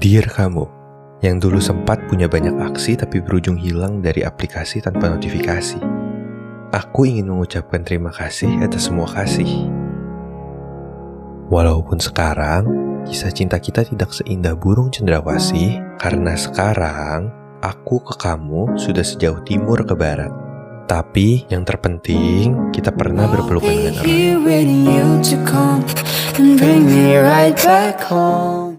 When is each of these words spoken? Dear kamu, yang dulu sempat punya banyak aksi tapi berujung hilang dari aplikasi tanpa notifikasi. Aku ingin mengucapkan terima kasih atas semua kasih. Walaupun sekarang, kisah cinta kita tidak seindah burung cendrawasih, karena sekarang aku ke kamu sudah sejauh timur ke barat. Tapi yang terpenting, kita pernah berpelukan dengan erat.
Dear 0.00 0.32
kamu, 0.32 0.64
yang 1.20 1.36
dulu 1.36 1.60
sempat 1.60 2.00
punya 2.08 2.24
banyak 2.24 2.56
aksi 2.56 2.96
tapi 2.96 3.20
berujung 3.20 3.60
hilang 3.60 4.00
dari 4.00 4.24
aplikasi 4.24 4.80
tanpa 4.80 5.12
notifikasi. 5.12 5.76
Aku 6.72 7.04
ingin 7.04 7.28
mengucapkan 7.28 7.84
terima 7.84 8.08
kasih 8.08 8.48
atas 8.64 8.88
semua 8.88 9.04
kasih. 9.12 9.68
Walaupun 11.52 12.00
sekarang, 12.00 12.64
kisah 13.04 13.28
cinta 13.28 13.60
kita 13.60 13.84
tidak 13.84 14.16
seindah 14.16 14.56
burung 14.56 14.88
cendrawasih, 14.88 15.84
karena 16.00 16.32
sekarang 16.32 17.28
aku 17.60 18.00
ke 18.00 18.16
kamu 18.16 18.80
sudah 18.80 19.04
sejauh 19.04 19.44
timur 19.44 19.84
ke 19.84 19.92
barat. 19.92 20.32
Tapi 20.88 21.44
yang 21.52 21.68
terpenting, 21.68 22.72
kita 22.72 22.88
pernah 22.88 23.28
berpelukan 23.28 23.68
dengan 23.68 24.00
erat. 24.00 24.08